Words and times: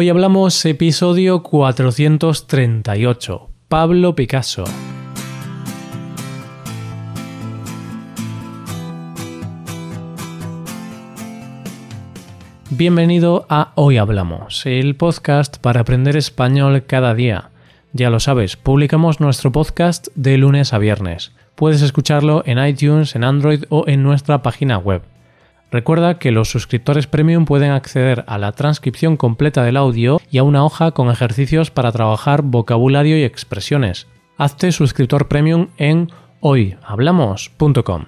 Hoy 0.00 0.10
hablamos 0.10 0.64
episodio 0.64 1.42
438, 1.42 3.50
Pablo 3.66 4.14
Picasso. 4.14 4.62
Bienvenido 12.70 13.44
a 13.48 13.72
Hoy 13.74 13.96
Hablamos, 13.96 14.64
el 14.66 14.94
podcast 14.94 15.56
para 15.56 15.80
aprender 15.80 16.16
español 16.16 16.84
cada 16.86 17.14
día. 17.14 17.50
Ya 17.92 18.08
lo 18.08 18.20
sabes, 18.20 18.56
publicamos 18.56 19.18
nuestro 19.18 19.50
podcast 19.50 20.06
de 20.14 20.38
lunes 20.38 20.72
a 20.72 20.78
viernes. 20.78 21.32
Puedes 21.56 21.82
escucharlo 21.82 22.44
en 22.46 22.64
iTunes, 22.64 23.16
en 23.16 23.24
Android 23.24 23.64
o 23.68 23.82
en 23.88 24.04
nuestra 24.04 24.42
página 24.42 24.78
web. 24.78 25.02
Recuerda 25.70 26.18
que 26.18 26.30
los 26.30 26.48
suscriptores 26.48 27.06
premium 27.06 27.44
pueden 27.44 27.72
acceder 27.72 28.24
a 28.26 28.38
la 28.38 28.52
transcripción 28.52 29.18
completa 29.18 29.62
del 29.64 29.76
audio 29.76 30.18
y 30.30 30.38
a 30.38 30.42
una 30.42 30.64
hoja 30.64 30.92
con 30.92 31.10
ejercicios 31.10 31.70
para 31.70 31.92
trabajar 31.92 32.40
vocabulario 32.42 33.18
y 33.18 33.22
expresiones. 33.22 34.06
Hazte 34.38 34.72
suscriptor 34.72 35.28
premium 35.28 35.68
en 35.76 36.10
hoyhablamos.com. 36.40 38.04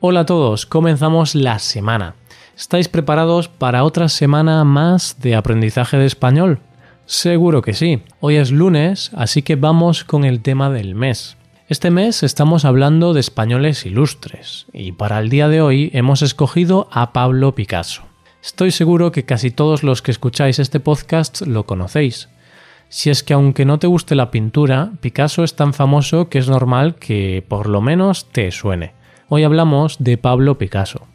Hola 0.00 0.20
a 0.20 0.26
todos, 0.26 0.66
comenzamos 0.66 1.36
la 1.36 1.60
semana. 1.60 2.16
¿Estáis 2.56 2.88
preparados 2.88 3.48
para 3.48 3.84
otra 3.84 4.08
semana 4.08 4.64
más 4.64 5.20
de 5.20 5.36
aprendizaje 5.36 5.98
de 5.98 6.06
español? 6.06 6.60
Seguro 7.04 7.62
que 7.62 7.74
sí. 7.74 8.02
Hoy 8.18 8.34
es 8.34 8.50
lunes, 8.50 9.12
así 9.14 9.42
que 9.42 9.54
vamos 9.54 10.02
con 10.02 10.24
el 10.24 10.40
tema 10.40 10.70
del 10.70 10.96
mes. 10.96 11.36
Este 11.68 11.90
mes 11.90 12.22
estamos 12.22 12.64
hablando 12.64 13.12
de 13.12 13.18
españoles 13.18 13.86
ilustres 13.86 14.66
y 14.72 14.92
para 14.92 15.18
el 15.18 15.30
día 15.30 15.48
de 15.48 15.60
hoy 15.60 15.90
hemos 15.94 16.22
escogido 16.22 16.86
a 16.92 17.12
Pablo 17.12 17.56
Picasso. 17.56 18.04
Estoy 18.40 18.70
seguro 18.70 19.10
que 19.10 19.24
casi 19.24 19.50
todos 19.50 19.82
los 19.82 20.00
que 20.00 20.12
escucháis 20.12 20.60
este 20.60 20.78
podcast 20.78 21.40
lo 21.40 21.66
conocéis. 21.66 22.28
Si 22.88 23.10
es 23.10 23.24
que 23.24 23.34
aunque 23.34 23.64
no 23.64 23.80
te 23.80 23.88
guste 23.88 24.14
la 24.14 24.30
pintura, 24.30 24.92
Picasso 25.00 25.42
es 25.42 25.56
tan 25.56 25.74
famoso 25.74 26.28
que 26.28 26.38
es 26.38 26.48
normal 26.48 26.94
que 26.94 27.44
por 27.48 27.68
lo 27.68 27.80
menos 27.80 28.30
te 28.30 28.52
suene. 28.52 28.92
Hoy 29.28 29.42
hablamos 29.42 29.96
de 29.98 30.18
Pablo 30.18 30.58
Picasso. 30.58 31.08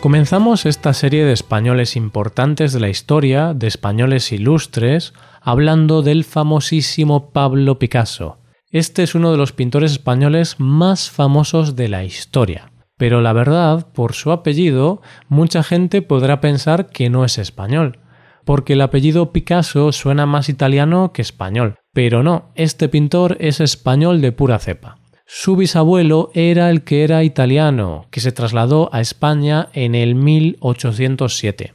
Comenzamos 0.00 0.64
esta 0.64 0.94
serie 0.94 1.26
de 1.26 1.34
españoles 1.34 1.94
importantes 1.94 2.72
de 2.72 2.80
la 2.80 2.88
historia, 2.88 3.52
de 3.52 3.66
españoles 3.66 4.32
ilustres, 4.32 5.12
hablando 5.42 6.00
del 6.00 6.24
famosísimo 6.24 7.32
Pablo 7.32 7.78
Picasso. 7.78 8.38
Este 8.70 9.02
es 9.02 9.14
uno 9.14 9.30
de 9.30 9.36
los 9.36 9.52
pintores 9.52 9.92
españoles 9.92 10.56
más 10.58 11.10
famosos 11.10 11.76
de 11.76 11.88
la 11.88 12.02
historia. 12.02 12.72
Pero 12.96 13.20
la 13.20 13.34
verdad, 13.34 13.92
por 13.92 14.14
su 14.14 14.32
apellido, 14.32 15.02
mucha 15.28 15.62
gente 15.62 16.00
podrá 16.00 16.40
pensar 16.40 16.88
que 16.88 17.10
no 17.10 17.26
es 17.26 17.36
español, 17.36 17.98
porque 18.46 18.72
el 18.72 18.80
apellido 18.80 19.32
Picasso 19.32 19.92
suena 19.92 20.24
más 20.24 20.48
italiano 20.48 21.12
que 21.12 21.20
español. 21.20 21.76
Pero 21.92 22.22
no, 22.22 22.52
este 22.54 22.88
pintor 22.88 23.36
es 23.38 23.60
español 23.60 24.22
de 24.22 24.32
pura 24.32 24.58
cepa. 24.60 24.99
Su 25.32 25.54
bisabuelo 25.54 26.32
era 26.34 26.70
el 26.70 26.82
que 26.82 27.04
era 27.04 27.22
italiano, 27.22 28.06
que 28.10 28.18
se 28.18 28.32
trasladó 28.32 28.90
a 28.92 29.00
España 29.00 29.68
en 29.74 29.94
el 29.94 30.16
1807. 30.16 31.70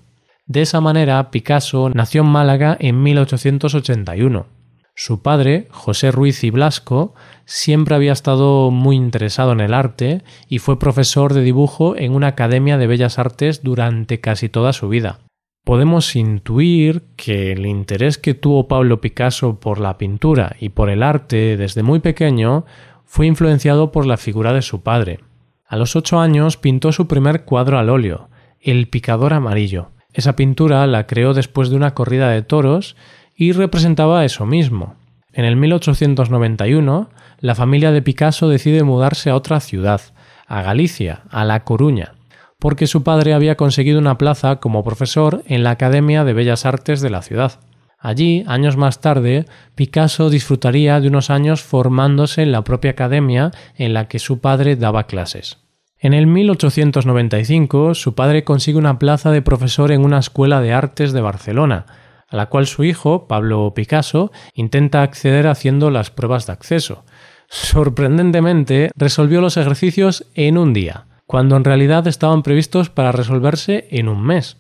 De 0.46 0.62
esa 0.62 0.82
manera, 0.82 1.32
Picasso 1.32 1.90
nació 1.90 2.24
en 2.24 2.28
Málaga 2.28 2.76
en 2.78 3.02
1881. 3.02 4.46
Su 4.94 5.22
padre, 5.22 5.68
José 5.72 6.12
Ruiz 6.12 6.44
y 6.44 6.50
Blasco, 6.50 7.16
siempre 7.46 7.96
había 7.96 8.12
estado 8.12 8.72
muy 8.72 8.98
interesado 8.98 9.54
en 9.54 9.62
el 9.62 9.74
arte 9.74 10.22
y 10.50 10.60
fue 10.60 10.78
profesor 10.78 11.34
de 11.34 11.42
dibujo 11.42 11.96
en 11.96 12.12
una 12.12 12.28
academia 12.28 12.78
de 12.78 12.88
bellas 12.88 13.18
artes 13.20 13.64
durante 13.64 14.20
casi 14.20 14.50
toda 14.50 14.74
su 14.74 14.90
vida. 14.90 15.20
Podemos 15.64 16.16
intuir 16.18 17.04
que 17.16 17.54
el 17.54 17.66
interés 17.66 18.18
que 18.18 18.34
tuvo 18.34 18.68
Pablo 18.68 19.00
Picasso 19.00 19.62
por 19.62 19.80
la 19.80 19.98
pintura 19.98 20.58
y 20.60 20.70
por 20.70 20.90
el 20.90 21.02
arte 21.02 21.56
desde 21.56 21.84
muy 21.84 22.02
pequeño 22.02 22.66
fue 23.06 23.28
influenciado 23.28 23.92
por 23.92 24.06
la 24.06 24.18
figura 24.18 24.54
de 24.54 24.62
su 24.62 24.82
padre. 24.82 25.20
A 25.68 25.78
los 25.78 25.96
ocho 25.96 26.20
años 26.20 26.58
pintó 26.58 26.92
su 26.92 27.08
primer 27.08 27.46
cuadro 27.46 27.80
al 27.80 27.90
óleo, 27.90 28.30
El 28.60 28.88
picador 28.88 29.34
amarillo. 29.34 29.92
Esa 30.14 30.36
pintura 30.36 30.86
la 30.88 31.08
creó 31.08 31.34
después 31.34 31.70
de 31.70 31.76
una 31.76 31.94
corrida 31.94 32.30
de 32.30 32.42
toros 32.42 32.96
y 33.36 33.52
representaba 33.52 34.26
eso 34.26 34.46
mismo. 34.46 34.96
En 35.34 35.44
el 35.44 35.56
1891, 35.56 37.10
la 37.40 37.56
familia 37.56 37.92
de 37.92 38.02
Picasso 38.02 38.48
decide 38.48 38.84
mudarse 38.84 39.30
a 39.30 39.36
otra 39.36 39.60
ciudad, 39.60 40.02
a 40.48 40.62
Galicia, 40.62 41.24
a 41.30 41.44
La 41.44 41.66
Coruña, 41.66 42.14
porque 42.60 42.88
su 42.88 43.04
padre 43.04 43.34
había 43.34 43.58
conseguido 43.58 44.00
una 44.00 44.18
plaza 44.18 44.58
como 44.58 44.84
profesor 44.84 45.44
en 45.46 45.64
la 45.64 45.72
Academia 45.72 46.24
de 46.24 46.34
Bellas 46.34 46.66
Artes 46.66 47.02
de 47.02 47.10
la 47.10 47.22
ciudad. 47.22 47.60
Allí, 48.06 48.44
años 48.46 48.78
más 48.78 49.02
tarde, 49.02 49.48
Picasso 49.74 50.30
disfrutaría 50.30 51.00
de 51.00 51.08
unos 51.08 51.32
años 51.32 51.64
formándose 51.64 52.44
en 52.44 52.52
la 52.52 52.64
propia 52.64 52.92
academia 52.92 53.50
en 53.78 53.96
la 53.96 54.08
que 54.08 54.20
su 54.20 54.42
padre 54.42 54.76
daba 54.76 55.08
clases. 55.08 55.58
En 55.98 56.14
el 56.14 56.28
1895, 56.28 57.96
su 57.96 58.14
padre 58.14 58.44
consigue 58.44 58.78
una 58.78 59.00
plaza 59.00 59.32
de 59.32 59.42
profesor 59.42 59.92
en 59.92 60.06
una 60.06 60.20
escuela 60.20 60.62
de 60.62 60.72
artes 60.72 61.14
de 61.14 61.22
Barcelona, 61.22 61.88
a 62.30 62.36
la 62.36 62.46
cual 62.46 62.68
su 62.68 62.84
hijo, 62.84 63.28
Pablo 63.28 63.74
Picasso, 63.74 64.32
intenta 64.54 65.02
acceder 65.02 65.48
haciendo 65.48 65.90
las 65.90 66.12
pruebas 66.12 66.46
de 66.46 66.54
acceso. 66.54 67.06
Sorprendentemente, 67.48 68.92
resolvió 68.96 69.42
los 69.42 69.58
ejercicios 69.58 70.28
en 70.36 70.60
un 70.60 70.74
día, 70.74 71.08
cuando 71.26 71.58
en 71.58 71.64
realidad 71.64 72.06
estaban 72.06 72.44
previstos 72.44 72.92
para 72.92 73.12
resolverse 73.12 73.88
en 73.90 74.10
un 74.10 74.22
mes. 74.22 74.58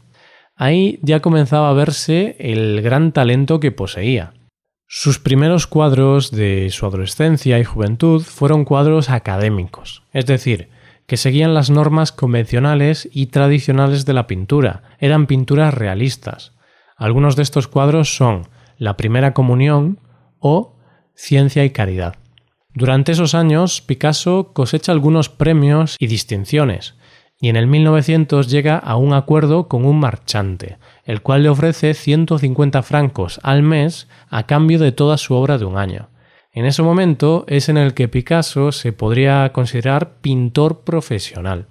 Ahí 0.55 0.99
ya 1.01 1.19
comenzaba 1.19 1.69
a 1.69 1.73
verse 1.73 2.37
el 2.39 2.81
gran 2.81 3.11
talento 3.11 3.59
que 3.59 3.71
poseía. 3.71 4.33
Sus 4.87 5.19
primeros 5.19 5.67
cuadros 5.67 6.31
de 6.31 6.69
su 6.69 6.85
adolescencia 6.85 7.59
y 7.59 7.63
juventud 7.63 8.21
fueron 8.21 8.63
cuadros 8.63 9.09
académicos, 9.09 10.03
es 10.13 10.25
decir, 10.25 10.69
que 11.07 11.17
seguían 11.17 11.53
las 11.53 11.69
normas 11.69 12.11
convencionales 12.11 13.09
y 13.11 13.27
tradicionales 13.27 14.05
de 14.05 14.13
la 14.13 14.27
pintura, 14.27 14.83
eran 14.99 15.27
pinturas 15.27 15.73
realistas. 15.73 16.53
Algunos 16.97 17.35
de 17.35 17.43
estos 17.43 17.67
cuadros 17.67 18.15
son 18.15 18.47
La 18.77 18.95
Primera 18.95 19.33
Comunión 19.33 19.99
o 20.39 20.77
Ciencia 21.15 21.65
y 21.65 21.71
Caridad. 21.71 22.15
Durante 22.73 23.11
esos 23.11 23.35
años, 23.35 23.81
Picasso 23.81 24.51
cosecha 24.53 24.91
algunos 24.91 25.29
premios 25.29 25.95
y 25.99 26.07
distinciones, 26.07 26.95
y 27.39 27.49
en 27.49 27.55
el 27.57 27.67
1900 27.67 28.49
llega 28.49 28.77
a 28.77 28.95
un 28.95 29.13
acuerdo 29.13 29.67
con 29.67 29.85
un 29.85 29.99
marchante, 29.99 30.77
el 31.03 31.21
cual 31.21 31.43
le 31.43 31.49
ofrece 31.49 31.93
150 31.93 32.81
francos 32.83 33.39
al 33.43 33.61
mes 33.61 34.07
a 34.29 34.45
cambio 34.45 34.79
de 34.79 34.91
toda 34.91 35.17
su 35.17 35.33
obra 35.33 35.57
de 35.57 35.65
un 35.65 35.77
año. 35.77 36.09
En 36.51 36.65
ese 36.65 36.81
momento 36.81 37.43
es 37.47 37.67
en 37.67 37.77
el 37.77 37.93
que 37.93 38.07
Picasso 38.07 38.71
se 38.71 38.93
podría 38.93 39.51
considerar 39.51 40.21
pintor 40.21 40.81
profesional. 40.81 41.67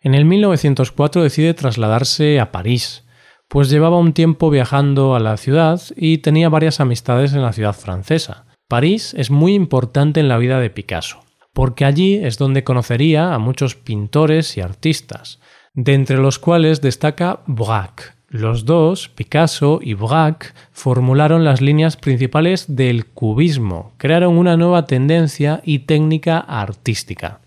En 0.00 0.14
el 0.14 0.24
1904 0.24 1.22
decide 1.22 1.54
trasladarse 1.54 2.40
a 2.40 2.50
París, 2.50 3.04
pues 3.48 3.70
llevaba 3.70 3.98
un 3.98 4.12
tiempo 4.12 4.50
viajando 4.50 5.14
a 5.14 5.20
la 5.20 5.36
ciudad 5.36 5.80
y 5.96 6.18
tenía 6.18 6.48
varias 6.48 6.80
amistades 6.80 7.32
en 7.32 7.42
la 7.42 7.52
ciudad 7.52 7.74
francesa. 7.74 8.46
París 8.68 9.14
es 9.16 9.30
muy 9.30 9.54
importante 9.54 10.18
en 10.18 10.28
la 10.28 10.38
vida 10.38 10.58
de 10.58 10.70
Picasso 10.70 11.23
porque 11.54 11.86
allí 11.86 12.16
es 12.16 12.36
donde 12.36 12.64
conocería 12.64 13.32
a 13.32 13.38
muchos 13.38 13.76
pintores 13.76 14.58
y 14.58 14.60
artistas, 14.60 15.40
de 15.72 15.94
entre 15.94 16.18
los 16.18 16.38
cuales 16.38 16.82
destaca 16.82 17.40
Braque. 17.46 18.04
Los 18.28 18.64
dos, 18.64 19.08
Picasso 19.08 19.78
y 19.80 19.94
Braque, 19.94 20.48
formularon 20.72 21.44
las 21.44 21.60
líneas 21.60 21.96
principales 21.96 22.76
del 22.76 23.06
cubismo, 23.06 23.92
crearon 23.96 24.36
una 24.36 24.56
nueva 24.56 24.86
tendencia 24.86 25.60
y 25.64 25.80
técnica 25.80 26.38
artística. 26.38 27.40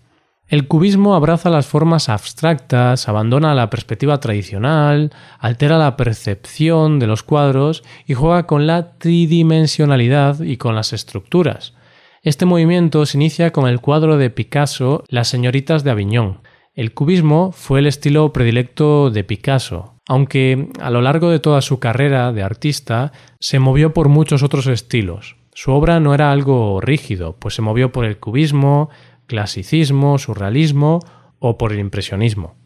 El 0.48 0.66
cubismo 0.66 1.14
abraza 1.14 1.50
las 1.50 1.66
formas 1.66 2.08
abstractas, 2.08 3.06
abandona 3.06 3.54
la 3.54 3.68
perspectiva 3.68 4.18
tradicional, 4.18 5.12
altera 5.38 5.76
la 5.76 5.98
percepción 5.98 6.98
de 6.98 7.06
los 7.06 7.22
cuadros 7.22 7.84
y 8.06 8.14
juega 8.14 8.46
con 8.46 8.66
la 8.66 8.92
tridimensionalidad 8.96 10.40
y 10.40 10.56
con 10.56 10.74
las 10.74 10.94
estructuras. 10.94 11.74
Este 12.22 12.46
movimiento 12.46 13.06
se 13.06 13.16
inicia 13.16 13.52
con 13.52 13.68
el 13.68 13.80
cuadro 13.80 14.16
de 14.16 14.30
Picasso 14.30 15.04
Las 15.08 15.28
señoritas 15.28 15.84
de 15.84 15.92
Aviñón. 15.92 16.40
El 16.74 16.92
cubismo 16.92 17.52
fue 17.52 17.78
el 17.78 17.86
estilo 17.86 18.32
predilecto 18.32 19.10
de 19.10 19.22
Picasso, 19.22 20.00
aunque 20.08 20.68
a 20.80 20.90
lo 20.90 21.00
largo 21.00 21.30
de 21.30 21.38
toda 21.38 21.60
su 21.60 21.78
carrera 21.78 22.32
de 22.32 22.42
artista 22.42 23.12
se 23.38 23.60
movió 23.60 23.94
por 23.94 24.08
muchos 24.08 24.42
otros 24.42 24.66
estilos. 24.66 25.36
Su 25.54 25.70
obra 25.70 26.00
no 26.00 26.12
era 26.12 26.32
algo 26.32 26.80
rígido, 26.80 27.36
pues 27.38 27.54
se 27.54 27.62
movió 27.62 27.92
por 27.92 28.04
el 28.04 28.18
cubismo, 28.18 28.90
clasicismo, 29.26 30.18
surrealismo 30.18 30.98
o 31.38 31.56
por 31.56 31.72
el 31.72 31.78
impresionismo. 31.78 32.56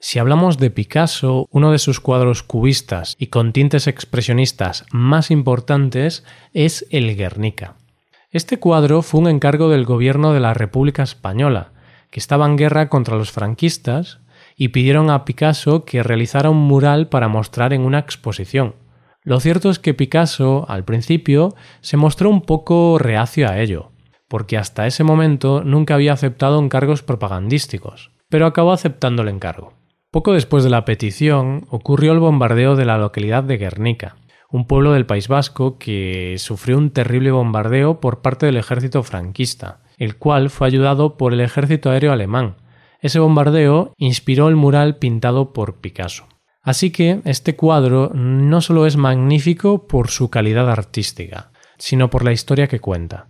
Si 0.00 0.18
hablamos 0.18 0.58
de 0.58 0.70
Picasso, 0.70 1.46
uno 1.50 1.72
de 1.72 1.78
sus 1.78 1.98
cuadros 1.98 2.42
cubistas 2.42 3.16
y 3.18 3.28
con 3.28 3.54
tintes 3.54 3.86
expresionistas 3.86 4.84
más 4.92 5.30
importantes 5.30 6.24
es 6.52 6.86
el 6.90 7.16
Guernica. 7.16 7.77
Este 8.30 8.58
cuadro 8.58 9.00
fue 9.00 9.22
un 9.22 9.28
encargo 9.28 9.70
del 9.70 9.86
gobierno 9.86 10.34
de 10.34 10.40
la 10.40 10.52
República 10.52 11.02
Española, 11.02 11.72
que 12.10 12.20
estaba 12.20 12.44
en 12.44 12.58
guerra 12.58 12.90
contra 12.90 13.16
los 13.16 13.32
franquistas 13.32 14.20
y 14.54 14.68
pidieron 14.68 15.08
a 15.08 15.24
Picasso 15.24 15.86
que 15.86 16.02
realizara 16.02 16.50
un 16.50 16.58
mural 16.58 17.08
para 17.08 17.28
mostrar 17.28 17.72
en 17.72 17.80
una 17.80 18.00
exposición. 18.00 18.74
Lo 19.22 19.40
cierto 19.40 19.70
es 19.70 19.78
que 19.78 19.94
Picasso, 19.94 20.66
al 20.68 20.84
principio, 20.84 21.54
se 21.80 21.96
mostró 21.96 22.28
un 22.28 22.42
poco 22.42 22.98
reacio 22.98 23.48
a 23.48 23.60
ello, 23.60 23.92
porque 24.28 24.58
hasta 24.58 24.86
ese 24.86 25.04
momento 25.04 25.64
nunca 25.64 25.94
había 25.94 26.12
aceptado 26.12 26.60
encargos 26.60 27.02
propagandísticos, 27.02 28.10
pero 28.28 28.44
acabó 28.44 28.72
aceptando 28.72 29.22
el 29.22 29.28
encargo. 29.28 29.72
Poco 30.10 30.34
después 30.34 30.64
de 30.64 30.70
la 30.70 30.84
petición 30.84 31.64
ocurrió 31.70 32.12
el 32.12 32.20
bombardeo 32.20 32.76
de 32.76 32.84
la 32.84 32.98
localidad 32.98 33.42
de 33.44 33.56
Guernica, 33.56 34.16
un 34.50 34.66
pueblo 34.66 34.92
del 34.92 35.06
País 35.06 35.28
Vasco 35.28 35.78
que 35.78 36.36
sufrió 36.38 36.78
un 36.78 36.90
terrible 36.90 37.30
bombardeo 37.30 38.00
por 38.00 38.22
parte 38.22 38.46
del 38.46 38.56
ejército 38.56 39.02
franquista, 39.02 39.80
el 39.98 40.16
cual 40.16 40.48
fue 40.48 40.66
ayudado 40.66 41.16
por 41.16 41.32
el 41.32 41.40
ejército 41.40 41.90
aéreo 41.90 42.12
alemán. 42.12 42.56
Ese 43.00 43.18
bombardeo 43.18 43.92
inspiró 43.96 44.48
el 44.48 44.56
mural 44.56 44.96
pintado 44.96 45.52
por 45.52 45.76
Picasso. 45.76 46.26
Así 46.62 46.90
que 46.90 47.20
este 47.24 47.56
cuadro 47.56 48.10
no 48.14 48.60
solo 48.60 48.86
es 48.86 48.96
magnífico 48.96 49.86
por 49.86 50.08
su 50.08 50.30
calidad 50.30 50.70
artística, 50.70 51.50
sino 51.78 52.10
por 52.10 52.24
la 52.24 52.32
historia 52.32 52.66
que 52.66 52.80
cuenta. 52.80 53.28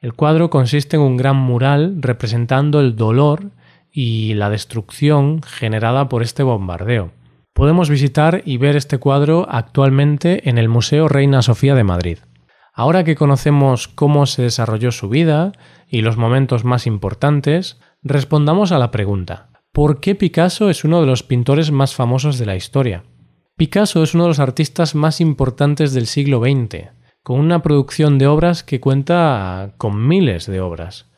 El 0.00 0.12
cuadro 0.12 0.50
consiste 0.50 0.96
en 0.96 1.02
un 1.02 1.16
gran 1.16 1.36
mural 1.36 1.96
representando 2.00 2.80
el 2.80 2.96
dolor 2.96 3.50
y 3.90 4.34
la 4.34 4.50
destrucción 4.50 5.42
generada 5.42 6.08
por 6.08 6.22
este 6.22 6.42
bombardeo. 6.42 7.12
Podemos 7.56 7.88
visitar 7.88 8.42
y 8.44 8.58
ver 8.58 8.76
este 8.76 8.98
cuadro 8.98 9.46
actualmente 9.48 10.50
en 10.50 10.58
el 10.58 10.68
Museo 10.68 11.08
Reina 11.08 11.40
Sofía 11.40 11.74
de 11.74 11.84
Madrid. 11.84 12.18
Ahora 12.74 13.02
que 13.02 13.16
conocemos 13.16 13.88
cómo 13.88 14.26
se 14.26 14.42
desarrolló 14.42 14.92
su 14.92 15.08
vida 15.08 15.52
y 15.88 16.02
los 16.02 16.18
momentos 16.18 16.66
más 16.66 16.86
importantes, 16.86 17.80
respondamos 18.02 18.72
a 18.72 18.78
la 18.78 18.90
pregunta, 18.90 19.48
¿por 19.72 20.00
qué 20.00 20.14
Picasso 20.14 20.68
es 20.68 20.84
uno 20.84 21.00
de 21.00 21.06
los 21.06 21.22
pintores 21.22 21.70
más 21.70 21.94
famosos 21.94 22.38
de 22.38 22.44
la 22.44 22.56
historia? 22.56 23.04
Picasso 23.56 24.02
es 24.02 24.12
uno 24.12 24.24
de 24.24 24.28
los 24.28 24.38
artistas 24.38 24.94
más 24.94 25.22
importantes 25.22 25.94
del 25.94 26.08
siglo 26.08 26.42
XX, 26.42 26.90
con 27.22 27.40
una 27.40 27.62
producción 27.62 28.18
de 28.18 28.26
obras 28.26 28.64
que 28.64 28.80
cuenta 28.80 29.72
con 29.78 30.06
miles 30.06 30.44
de 30.44 30.60
obras. 30.60 31.10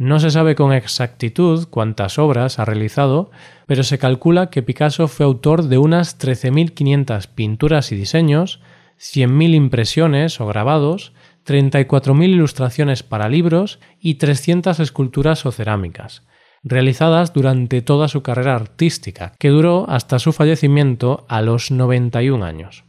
No 0.00 0.18
se 0.18 0.30
sabe 0.30 0.54
con 0.54 0.72
exactitud 0.72 1.68
cuántas 1.68 2.18
obras 2.18 2.58
ha 2.58 2.64
realizado, 2.64 3.30
pero 3.66 3.82
se 3.82 3.98
calcula 3.98 4.48
que 4.48 4.62
Picasso 4.62 5.08
fue 5.08 5.26
autor 5.26 5.64
de 5.64 5.76
unas 5.76 6.18
13.500 6.18 7.26
pinturas 7.26 7.92
y 7.92 7.96
diseños, 7.96 8.60
100.000 8.98 9.54
impresiones 9.54 10.40
o 10.40 10.46
grabados, 10.46 11.12
34.000 11.44 12.24
ilustraciones 12.30 13.02
para 13.02 13.28
libros 13.28 13.78
y 14.00 14.14
300 14.14 14.80
esculturas 14.80 15.44
o 15.44 15.52
cerámicas, 15.52 16.22
realizadas 16.62 17.34
durante 17.34 17.82
toda 17.82 18.08
su 18.08 18.22
carrera 18.22 18.54
artística, 18.54 19.34
que 19.38 19.50
duró 19.50 19.84
hasta 19.90 20.18
su 20.18 20.32
fallecimiento 20.32 21.26
a 21.28 21.42
los 21.42 21.70
91 21.70 22.42
años. 22.42 22.84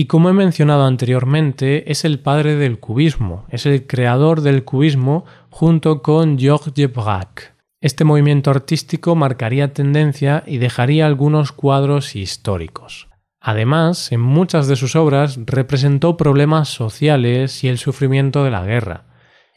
Y 0.00 0.04
como 0.04 0.28
he 0.28 0.32
mencionado 0.32 0.84
anteriormente, 0.84 1.90
es 1.90 2.04
el 2.04 2.20
padre 2.20 2.54
del 2.54 2.78
cubismo, 2.78 3.46
es 3.48 3.66
el 3.66 3.84
creador 3.88 4.42
del 4.42 4.62
cubismo 4.62 5.24
junto 5.50 6.02
con 6.02 6.38
Georges 6.38 6.92
Braque. 6.94 7.46
Este 7.80 8.04
movimiento 8.04 8.52
artístico 8.52 9.16
marcaría 9.16 9.72
tendencia 9.72 10.44
y 10.46 10.58
dejaría 10.58 11.04
algunos 11.04 11.50
cuadros 11.50 12.14
históricos. 12.14 13.08
Además, 13.40 14.12
en 14.12 14.20
muchas 14.20 14.68
de 14.68 14.76
sus 14.76 14.94
obras 14.94 15.36
representó 15.44 16.16
problemas 16.16 16.68
sociales 16.68 17.64
y 17.64 17.68
el 17.68 17.78
sufrimiento 17.78 18.44
de 18.44 18.52
la 18.52 18.64
guerra, 18.64 19.06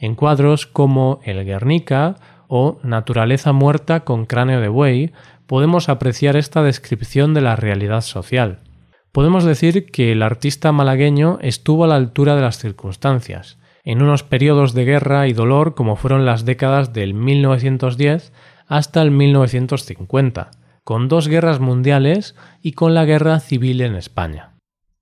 en 0.00 0.16
cuadros 0.16 0.66
como 0.66 1.20
El 1.22 1.44
Guernica 1.44 2.16
o 2.48 2.80
Naturaleza 2.82 3.52
muerta 3.52 4.00
con 4.00 4.26
cráneo 4.26 4.60
de 4.60 4.66
buey 4.66 5.12
podemos 5.46 5.88
apreciar 5.88 6.36
esta 6.36 6.64
descripción 6.64 7.32
de 7.32 7.42
la 7.42 7.54
realidad 7.54 8.00
social. 8.00 8.58
Podemos 9.12 9.44
decir 9.44 9.90
que 9.92 10.10
el 10.10 10.22
artista 10.22 10.72
malagueño 10.72 11.38
estuvo 11.42 11.84
a 11.84 11.86
la 11.86 11.96
altura 11.96 12.34
de 12.34 12.40
las 12.40 12.56
circunstancias, 12.56 13.58
en 13.84 14.00
unos 14.00 14.22
periodos 14.22 14.72
de 14.72 14.86
guerra 14.86 15.28
y 15.28 15.34
dolor 15.34 15.74
como 15.74 15.96
fueron 15.96 16.24
las 16.24 16.46
décadas 16.46 16.94
del 16.94 17.12
1910 17.12 18.32
hasta 18.66 19.02
el 19.02 19.10
1950, 19.10 20.50
con 20.82 21.08
dos 21.08 21.28
guerras 21.28 21.60
mundiales 21.60 22.34
y 22.62 22.72
con 22.72 22.94
la 22.94 23.04
guerra 23.04 23.38
civil 23.40 23.82
en 23.82 23.96
España. 23.96 24.54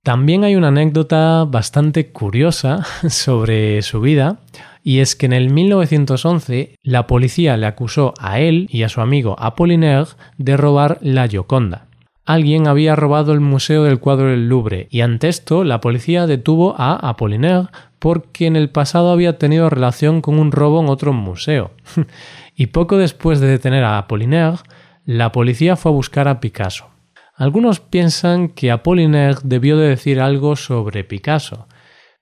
También 0.03 0.43
hay 0.43 0.57
una 0.57 0.69
anécdota 0.69 1.45
bastante 1.45 2.11
curiosa 2.11 2.83
sobre 3.07 3.81
su 3.81 4.01
vida, 4.01 4.41
y 4.83 4.99
es 4.99 5.15
que 5.15 5.27
en 5.27 5.33
el 5.33 5.53
1911 5.53 6.75
la 6.83 7.07
policía 7.07 7.55
le 7.55 7.65
acusó 7.65 8.13
a 8.19 8.41
él 8.41 8.67
y 8.69 8.83
a 8.83 8.89
su 8.89 8.99
amigo 8.99 9.37
Apollinaire 9.39 10.09
de 10.37 10.57
robar 10.57 10.97
la 11.01 11.29
Gioconda 11.29 11.90
alguien 12.25 12.67
había 12.67 12.95
robado 12.95 13.33
el 13.33 13.39
Museo 13.39 13.83
del 13.83 13.99
Cuadro 13.99 14.27
del 14.27 14.47
Louvre 14.47 14.87
y 14.89 15.01
ante 15.01 15.27
esto 15.27 15.63
la 15.63 15.81
policía 15.81 16.27
detuvo 16.27 16.75
a 16.77 16.95
Apollinaire 16.95 17.67
porque 17.99 18.47
en 18.47 18.55
el 18.55 18.69
pasado 18.69 19.11
había 19.11 19.37
tenido 19.37 19.69
relación 19.69 20.21
con 20.21 20.39
un 20.39 20.51
robo 20.51 20.81
en 20.81 20.89
otro 20.89 21.13
museo. 21.13 21.71
y 22.55 22.67
poco 22.67 22.97
después 22.97 23.39
de 23.39 23.47
detener 23.47 23.83
a 23.83 23.97
Apollinaire, 23.97 24.57
la 25.05 25.31
policía 25.31 25.75
fue 25.75 25.91
a 25.91 25.95
buscar 25.95 26.27
a 26.27 26.39
Picasso. 26.39 26.87
Algunos 27.35 27.79
piensan 27.79 28.49
que 28.49 28.71
Apollinaire 28.71 29.39
debió 29.43 29.77
de 29.77 29.89
decir 29.89 30.19
algo 30.19 30.55
sobre 30.55 31.03
Picasso, 31.03 31.67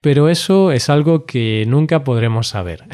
pero 0.02 0.30
eso 0.30 0.72
es 0.72 0.90
algo 0.90 1.26
que 1.26 1.66
nunca 1.68 2.04
podremos 2.04 2.48
saber. 2.48 2.86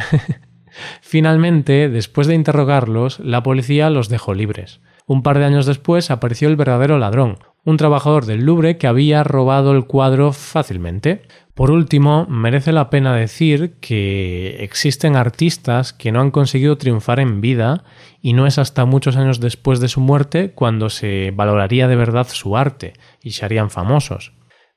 Finalmente, 1.02 1.90
después 1.90 2.28
de 2.28 2.36
interrogarlos, 2.36 3.20
la 3.20 3.44
policía 3.44 3.90
los 3.90 4.10
dejó 4.10 4.34
libres. 4.34 4.82
Un 5.08 5.22
par 5.22 5.38
de 5.38 5.46
años 5.46 5.66
después 5.66 6.10
apareció 6.10 6.48
el 6.48 6.56
verdadero 6.56 6.98
ladrón, 6.98 7.38
un 7.64 7.78
trabajador 7.78 8.26
del 8.26 8.46
Louvre 8.46 8.78
que 8.78 8.88
había 8.88 9.24
robado 9.24 9.72
el 9.72 9.86
cuadro 9.86 10.32
fácilmente. 10.34 11.24
Por 11.54 11.72
último, 11.72 12.26
merece 12.28 12.72
la 12.72 12.90
pena 12.90 13.16
decir 13.16 13.76
que 13.80 14.64
existen 14.64 15.16
artistas 15.16 15.94
que 15.94 16.12
no 16.12 16.22
han 16.22 16.32
conseguido 16.32 16.78
triunfar 16.78 17.20
en 17.20 17.42
vida 17.42 17.84
y 18.22 18.34
no 18.34 18.48
es 18.48 18.58
hasta 18.58 18.86
muchos 18.86 19.16
años 19.16 19.40
después 19.40 19.80
de 19.80 19.88
su 19.88 20.00
muerte 20.00 20.54
cuando 20.54 20.90
se 20.90 21.32
valoraría 21.32 21.88
de 21.88 21.96
verdad 21.96 22.28
su 22.30 22.58
arte 22.58 22.94
y 23.22 23.32
se 23.32 23.46
harían 23.46 23.70
famosos. 23.70 24.34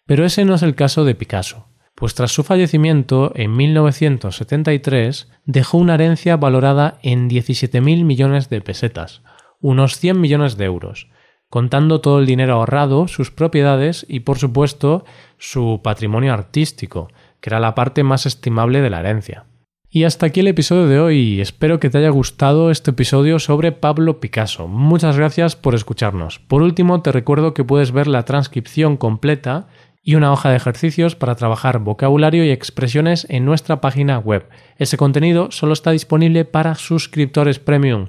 Pero 0.06 0.24
ese 0.24 0.44
no 0.44 0.54
es 0.54 0.62
el 0.62 0.74
caso 0.74 1.04
de 1.04 1.14
Picasso, 1.14 1.68
pues 1.94 2.14
tras 2.14 2.32
su 2.32 2.44
fallecimiento 2.44 3.32
en 3.34 3.56
1973 3.56 5.28
dejó 5.44 5.78
una 5.78 5.94
herencia 5.94 6.36
valorada 6.36 6.98
en 7.02 7.28
17.000 7.28 8.04
millones 8.04 8.48
de 8.48 8.60
pesetas, 8.60 9.22
unos 9.60 9.98
100 9.98 10.20
millones 10.20 10.56
de 10.56 10.64
euros, 10.64 11.08
contando 11.48 12.00
todo 12.00 12.18
el 12.18 12.26
dinero 12.26 12.54
ahorrado, 12.54 13.08
sus 13.08 13.30
propiedades 13.30 14.04
y, 14.08 14.20
por 14.20 14.38
supuesto, 14.38 15.04
su 15.38 15.80
patrimonio 15.82 16.32
artístico, 16.32 17.08
que 17.40 17.50
era 17.50 17.60
la 17.60 17.74
parte 17.74 18.02
más 18.02 18.26
estimable 18.26 18.80
de 18.80 18.90
la 18.90 19.00
herencia. 19.00 19.46
Y 19.90 20.04
hasta 20.04 20.26
aquí 20.26 20.40
el 20.40 20.48
episodio 20.48 20.86
de 20.86 21.00
hoy. 21.00 21.40
Espero 21.40 21.80
que 21.80 21.88
te 21.88 21.96
haya 21.96 22.10
gustado 22.10 22.70
este 22.70 22.90
episodio 22.90 23.38
sobre 23.38 23.72
Pablo 23.72 24.20
Picasso. 24.20 24.68
Muchas 24.68 25.16
gracias 25.16 25.56
por 25.56 25.74
escucharnos. 25.74 26.40
Por 26.40 26.60
último, 26.60 27.00
te 27.00 27.10
recuerdo 27.10 27.54
que 27.54 27.64
puedes 27.64 27.90
ver 27.90 28.06
la 28.06 28.26
transcripción 28.26 28.98
completa 28.98 29.68
y 30.02 30.14
una 30.14 30.30
hoja 30.30 30.50
de 30.50 30.56
ejercicios 30.56 31.16
para 31.16 31.36
trabajar 31.36 31.78
vocabulario 31.78 32.44
y 32.44 32.50
expresiones 32.50 33.26
en 33.30 33.46
nuestra 33.46 33.80
página 33.80 34.18
web. 34.18 34.48
Ese 34.76 34.98
contenido 34.98 35.50
solo 35.50 35.72
está 35.72 35.90
disponible 35.90 36.44
para 36.44 36.74
suscriptores 36.74 37.58
premium 37.58 38.08